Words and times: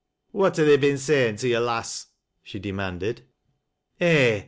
"What 0.31 0.55
ha' 0.57 0.65
they 0.65 0.77
been 0.77 0.97
sayin' 0.97 1.35
to 1.35 1.47
yo', 1.47 1.59
lass?" 1.59 2.07
she 2.41 2.57
demanded" 2.57 3.21
En 3.99 4.39